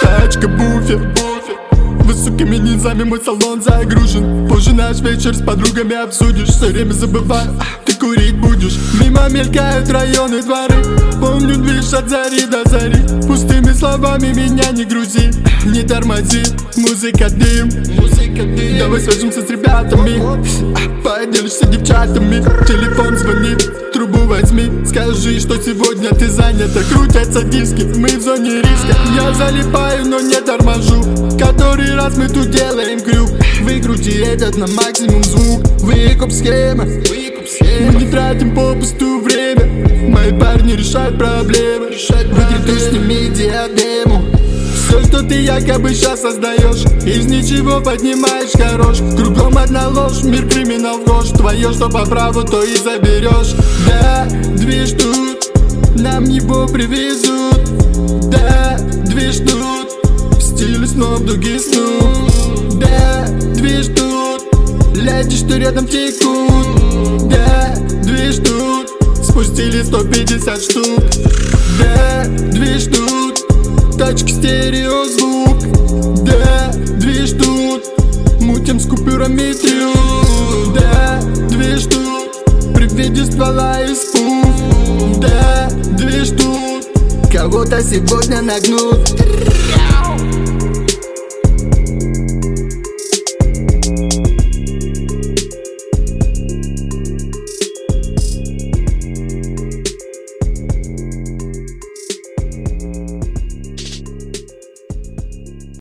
[0.00, 1.14] Тачка буфер.
[2.04, 4.48] Высокими низами мой салон загружен.
[4.48, 6.48] Позже наш вечер с подругами обсудишь.
[6.48, 8.78] Все время забываю, ты курить будешь.
[9.00, 10.74] Мимо мелькают районы, дворы.
[11.20, 13.02] Помню движ от зари до зари.
[13.26, 15.30] Пустыми словами меня не грузи.
[15.66, 16.42] Не тормози,
[16.76, 17.68] музыка дым.
[17.96, 18.78] Музыка дым.
[18.78, 20.18] Давай свяжемся с ребятами.
[21.02, 22.42] Поделишься девчатами.
[22.66, 23.70] Телефон звонит,
[24.40, 26.80] возьми Скажи, что сегодня ты занята.
[26.92, 28.96] Крутятся диски, мы в зоне риска.
[29.14, 31.02] Я залипаю, но не торможу.
[31.38, 33.30] Который раз мы тут делаем крюк.
[33.62, 35.66] Выкрути этот на максимум звук.
[35.80, 39.66] Выкуп схема Мы не тратим попусту время.
[40.08, 41.88] Мои парни решают проблемы.
[41.88, 42.98] Выйди ты что
[45.28, 46.84] ты якобы сейчас создаешь.
[47.04, 48.98] Из ничего поднимаешь хорош.
[49.16, 53.54] Кругом одна ложь, мир криминал ложь Твое, что по праву, то и заберешь.
[53.86, 55.50] Да, движ тут,
[55.96, 57.58] нам его привезут.
[58.30, 59.92] Да, движ тут,
[60.36, 67.28] в стиле снов, дуги снуп Да, движ тут, ляди, что рядом текут.
[67.28, 68.90] Да, движ тут,
[69.22, 71.00] спустили 150 штук.
[71.78, 72.24] Да,
[74.08, 75.58] тачки стерео звук.
[76.24, 77.84] Да, движ тут.
[78.40, 82.74] Мутим с купюрами трюк Да, движ тут.
[82.74, 86.86] При виде ствола испуг Да, движ тут.
[87.30, 89.14] Кого-то сегодня нагнут